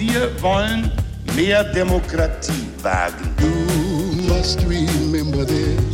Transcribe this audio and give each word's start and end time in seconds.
Wir 0.00 0.32
wollen 0.40 0.90
mehr 1.36 1.62
Demokratie 1.62 2.66
wagen. 2.80 3.36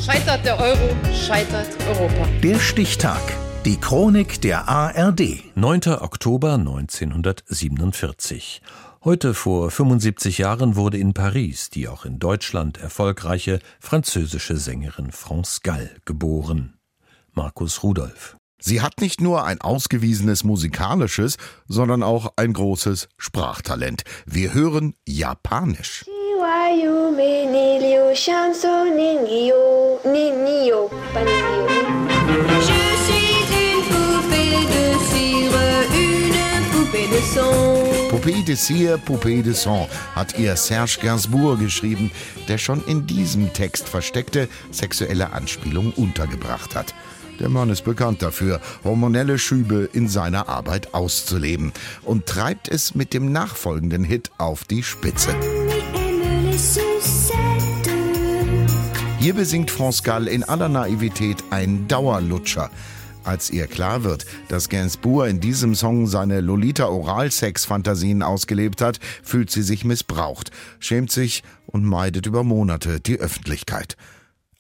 Scheitert 0.01 0.45
der 0.45 0.61
Euro, 0.61 0.95
scheitert 1.13 1.67
Europa. 1.89 2.29
Der 2.41 2.61
Stichtag. 2.61 3.21
Die 3.65 3.81
Chronik 3.81 4.41
der 4.43 4.69
ARD. 4.69 5.43
9. 5.57 5.81
Oktober 5.99 6.55
1947. 6.55 8.63
Heute 9.03 9.35
vor 9.35 9.73
75 9.73 10.39
Jahren 10.39 10.77
wurde 10.77 10.99
in 10.99 11.13
Paris 11.13 11.71
die 11.71 11.89
auch 11.89 12.05
in 12.05 12.21
Deutschland 12.21 12.79
erfolgreiche 12.79 13.59
französische 13.81 14.57
Sängerin 14.57 15.11
France 15.11 15.63
Gall 15.65 15.91
geboren. 16.05 16.75
Markus 17.33 17.83
Rudolph. 17.83 18.37
Sie 18.59 18.81
hat 18.81 19.01
nicht 19.01 19.21
nur 19.21 19.45
ein 19.45 19.61
ausgewiesenes 19.61 20.43
musikalisches, 20.43 21.37
sondern 21.69 22.03
auch 22.03 22.33
ein 22.37 22.53
großes 22.53 23.09
Sprachtalent. 23.19 24.03
Wir 24.25 24.55
hören 24.55 24.95
Japanisch. 25.07 26.05
Poupée 38.11 38.43
de 38.43 38.55
cire, 38.55 38.99
Poupée 38.99 39.43
de 39.43 39.53
sang 39.53 39.87
hat 40.15 40.39
ihr 40.39 40.57
Serge 40.57 40.99
Gainsbourg 41.03 41.59
geschrieben, 41.59 42.11
der 42.49 42.59
schon 42.59 42.83
in 42.87 43.07
diesem 43.07 43.53
Text 43.53 43.89
versteckte 43.89 44.49
sexuelle 44.71 45.33
Anspielungen 45.33 45.93
untergebracht 45.93 46.75
hat. 46.75 46.95
Der 47.39 47.49
Mann 47.51 47.69
ist 47.69 47.85
bekannt 47.85 48.23
dafür, 48.23 48.61
hormonelle 48.83 49.39
Schübe 49.39 49.89
in 49.93 50.09
seiner 50.09 50.49
Arbeit 50.49 50.95
auszuleben 50.95 51.73
und 52.03 52.27
treibt 52.27 52.69
es 52.69 52.95
mit 52.95 53.13
dem 53.13 53.31
nachfolgenden 53.31 54.05
Hit 54.05 54.31
auf 54.39 54.65
die 54.65 54.83
Spitze. 54.83 55.35
Hier 59.19 59.35
besingt 59.35 59.71
France 59.71 60.03
Gall 60.03 60.29
in 60.29 60.45
aller 60.45 60.69
Naivität 60.69 61.45
ein 61.51 61.89
Dauerlutscher. 61.89 62.71
Als 63.25 63.51
ihr 63.51 63.67
klar 63.67 64.05
wird, 64.05 64.25
dass 64.49 64.69
Gainsbourg 64.69 65.29
in 65.29 65.41
diesem 65.41 65.75
Song 65.75 66.07
seine 66.07 66.41
Lolita-Oralsex-Fantasien 66.41 68.23
ausgelebt 68.23 68.81
hat, 68.81 69.01
fühlt 69.23 69.51
sie 69.51 69.63
sich 69.63 69.85
missbraucht, 69.85 70.53
schämt 70.79 71.11
sich 71.11 71.43
und 71.67 71.85
meidet 71.85 72.27
über 72.27 72.45
Monate 72.45 73.01
die 73.01 73.19
Öffentlichkeit. 73.19 73.97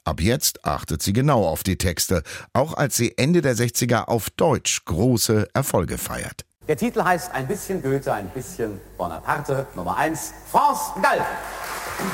Ab 0.06 0.20
jetzt 0.20 0.64
achtet 0.64 1.02
sie 1.02 1.12
genau 1.12 1.44
auf 1.44 1.64
die 1.64 1.78
Texte, 1.78 2.22
auch 2.52 2.74
als 2.74 2.96
sie 2.96 3.18
Ende 3.18 3.42
der 3.42 3.56
60er 3.56 4.04
auf 4.04 4.30
Deutsch 4.30 4.84
große 4.84 5.48
Erfolge 5.52 5.98
feiert. 5.98 6.44
Der 6.68 6.76
Titel 6.76 7.02
heißt 7.02 7.32
Ein 7.32 7.48
bisschen 7.48 7.82
Goethe, 7.82 8.12
ein 8.14 8.28
bisschen 8.28 8.80
Bonaparte. 8.96 9.66
Nummer 9.74 9.96
1, 9.96 10.32
France 10.48 10.92
Gall. 11.02 11.26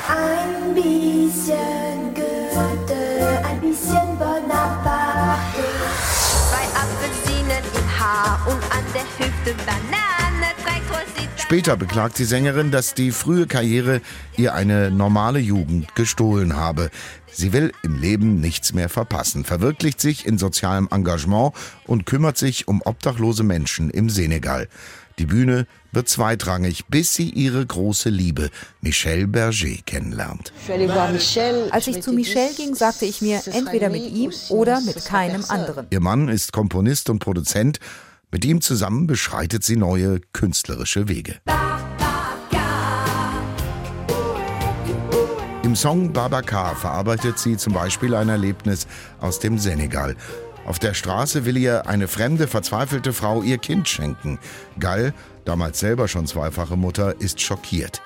Ein 0.07 0.73
bisschen 0.73 2.15
Goethe, 2.15 3.45
ein 3.45 3.61
bisschen 3.61 4.17
Bonaparte. 4.17 5.63
Zwei 6.49 6.65
Apfelsinen 6.73 7.63
im 7.75 7.99
Haar 7.99 8.39
und 8.47 8.63
an 8.75 8.83
der 8.95 9.03
Hüfte 9.19 9.53
Banane. 9.67 9.82
Später 11.53 11.77
beklagt 11.77 12.17
die 12.17 12.23
Sängerin, 12.23 12.71
dass 12.71 12.95
die 12.95 13.11
frühe 13.11 13.45
Karriere 13.45 14.01
ihr 14.37 14.55
eine 14.55 14.89
normale 14.89 15.37
Jugend 15.37 15.93
gestohlen 15.93 16.55
habe. 16.55 16.89
Sie 17.31 17.53
will 17.53 17.71
im 17.83 18.01
Leben 18.01 18.41
nichts 18.41 18.73
mehr 18.73 18.89
verpassen, 18.89 19.45
verwirklicht 19.45 20.01
sich 20.01 20.25
in 20.25 20.39
sozialem 20.39 20.87
Engagement 20.89 21.53
und 21.85 22.07
kümmert 22.07 22.39
sich 22.39 22.67
um 22.67 22.81
obdachlose 22.83 23.43
Menschen 23.43 23.91
im 23.91 24.09
Senegal. 24.09 24.67
Die 25.19 25.27
Bühne 25.27 25.67
wird 25.91 26.09
zweitrangig, 26.09 26.85
bis 26.87 27.13
sie 27.13 27.29
ihre 27.29 27.63
große 27.63 28.09
Liebe, 28.09 28.49
Michel 28.81 29.27
Berger, 29.27 29.77
kennenlernt. 29.85 30.53
Als 31.69 31.85
ich 31.85 32.01
zu 32.01 32.13
Michel 32.13 32.49
ging, 32.57 32.73
sagte 32.73 33.05
ich 33.05 33.21
mir, 33.21 33.43
entweder 33.45 33.89
mit 33.89 34.11
ihm 34.11 34.31
oder 34.49 34.81
mit 34.81 35.05
keinem 35.05 35.45
anderen. 35.49 35.85
Ihr 35.91 35.99
Mann 35.99 36.29
ist 36.29 36.51
Komponist 36.51 37.11
und 37.11 37.19
Produzent. 37.19 37.79
Mit 38.33 38.45
ihm 38.45 38.61
zusammen 38.61 39.05
beschreitet 39.05 39.63
sie 39.63 39.75
neue 39.75 40.19
künstlerische 40.33 41.07
Wege. 41.07 41.35
Im 45.61 45.75
Song 45.75 46.11
Babacar 46.11 46.75
verarbeitet 46.75 47.37
sie 47.37 47.57
zum 47.57 47.73
Beispiel 47.73 48.15
ein 48.15 48.29
Erlebnis 48.29 48.87
aus 49.19 49.39
dem 49.39 49.59
Senegal. 49.59 50.15
Auf 50.65 50.79
der 50.79 50.95
Straße 50.95 51.45
will 51.45 51.57
ihr 51.57 51.87
eine 51.87 52.07
fremde, 52.07 52.47
verzweifelte 52.47 53.13
Frau 53.13 53.43
ihr 53.43 53.59
Kind 53.59 53.87
schenken. 53.87 54.39
Gall, 54.79 55.13
damals 55.45 55.79
selber 55.79 56.07
schon 56.07 56.25
zweifache 56.25 56.75
Mutter, 56.75 57.21
ist 57.21 57.39
schockiert. 57.39 58.01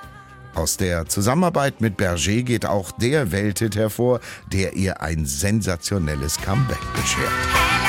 Aus 0.56 0.76
der 0.76 1.06
Zusammenarbeit 1.06 1.80
mit 1.80 1.96
Berger 1.96 2.42
geht 2.42 2.66
auch 2.66 2.92
der 2.92 3.32
Welthit 3.32 3.78
hervor, 3.78 4.20
der 4.52 4.74
ihr 4.74 5.02
ein 5.02 5.26
sensationelles 5.26 6.38
Comeback 6.42 6.82
beschert. 6.94 7.87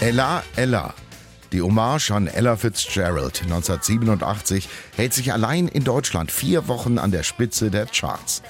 Ella, 0.00 0.44
Ella. 0.54 0.94
Die 1.50 1.60
Hommage 1.60 2.12
an 2.12 2.28
Ella 2.28 2.56
Fitzgerald 2.56 3.42
1987 3.42 4.68
hält 4.94 5.12
sich 5.12 5.32
allein 5.32 5.66
in 5.66 5.82
Deutschland 5.82 6.30
vier 6.30 6.68
Wochen 6.68 6.98
an 6.98 7.10
der 7.10 7.24
Spitze 7.24 7.68
der 7.72 7.86
Charts. 7.86 8.42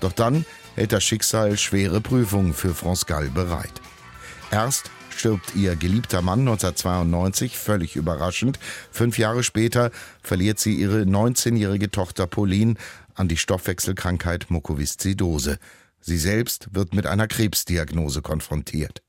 Doch 0.00 0.10
dann 0.10 0.44
hält 0.74 0.92
das 0.92 1.04
Schicksal 1.04 1.56
schwere 1.56 2.00
Prüfungen 2.00 2.52
für 2.52 2.74
France 2.74 3.04
Gall 3.06 3.30
bereit. 3.30 3.80
Erst 4.50 4.90
stirbt 5.16 5.54
ihr 5.54 5.76
geliebter 5.76 6.20
Mann 6.20 6.40
1992 6.40 7.56
völlig 7.56 7.94
überraschend. 7.94 8.58
Fünf 8.90 9.18
Jahre 9.18 9.44
später 9.44 9.92
verliert 10.20 10.58
sie 10.58 10.74
ihre 10.74 11.02
19-jährige 11.02 11.92
Tochter 11.92 12.26
Pauline 12.26 12.74
an 13.14 13.28
die 13.28 13.36
Stoffwechselkrankheit 13.36 14.50
Mukoviszidose. 14.50 15.58
Sie 16.00 16.18
selbst 16.18 16.74
wird 16.74 16.92
mit 16.92 17.06
einer 17.06 17.28
Krebsdiagnose 17.28 18.20
konfrontiert. 18.20 19.00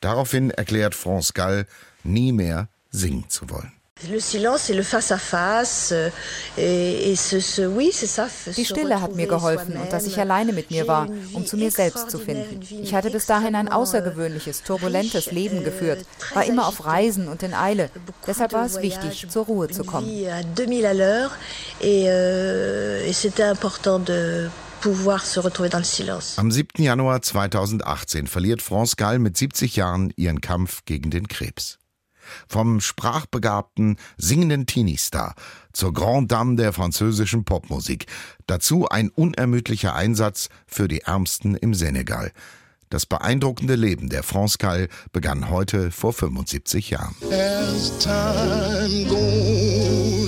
Daraufhin 0.00 0.50
erklärt 0.50 0.94
France 0.94 1.32
Gall, 1.32 1.66
nie 2.04 2.32
mehr 2.32 2.68
singen 2.90 3.28
zu 3.28 3.48
wollen. 3.50 3.72
Die 8.56 8.64
Stille 8.64 9.00
hat 9.00 9.14
mir 9.14 9.26
geholfen 9.26 9.76
und 9.76 9.92
dass 9.92 10.06
ich 10.06 10.18
alleine 10.18 10.52
mit 10.52 10.70
mir 10.70 10.88
war, 10.88 11.08
um 11.34 11.46
zu 11.46 11.56
mir 11.56 11.70
selbst 11.70 12.10
zu 12.10 12.18
finden. 12.18 12.60
Ich 12.82 12.94
hatte 12.94 13.10
bis 13.10 13.26
dahin 13.26 13.54
ein 13.54 13.68
außergewöhnliches, 13.68 14.64
turbulentes 14.64 15.30
Leben 15.30 15.62
geführt, 15.62 16.04
war 16.34 16.44
immer 16.44 16.66
auf 16.66 16.84
Reisen 16.84 17.28
und 17.28 17.44
in 17.44 17.54
Eile. 17.54 17.90
Deshalb 18.26 18.52
war 18.52 18.66
es 18.66 18.82
wichtig, 18.82 19.28
zur 19.28 19.44
Ruhe 19.46 19.68
zu 19.68 19.84
kommen. 19.84 20.08
Am 26.38 26.50
7. 26.50 26.82
Januar 26.82 27.22
2018 27.22 28.26
verliert 28.26 28.62
France 28.62 28.96
Gall 28.96 29.20
mit 29.20 29.36
70 29.36 29.76
Jahren 29.76 30.12
ihren 30.16 30.40
Kampf 30.40 30.84
gegen 30.84 31.10
den 31.10 31.28
Krebs. 31.28 31.78
Vom 32.48 32.80
sprachbegabten, 32.80 33.96
singenden 34.16 34.66
Teenie-Star 34.66 35.34
zur 35.72 35.92
Grand 35.94 36.32
Dame 36.32 36.56
der 36.56 36.72
französischen 36.72 37.44
Popmusik. 37.44 38.06
Dazu 38.46 38.88
ein 38.88 39.10
unermüdlicher 39.10 39.94
Einsatz 39.94 40.48
für 40.66 40.88
die 40.88 41.02
Ärmsten 41.02 41.54
im 41.54 41.74
Senegal. 41.74 42.32
Das 42.90 43.06
beeindruckende 43.06 43.76
Leben 43.76 44.08
der 44.08 44.24
France 44.24 44.58
Gall 44.58 44.88
begann 45.12 45.48
heute 45.48 45.92
vor 45.92 46.12
75 46.12 46.90
Jahren. 46.90 47.14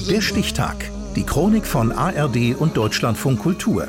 Der 0.09 0.21
Stichtag. 0.21 0.91
Die 1.17 1.25
Chronik 1.25 1.67
von 1.67 1.93
ARD 1.93 2.55
und 2.57 2.77
Deutschlandfunk 2.77 3.41
Kultur. 3.41 3.89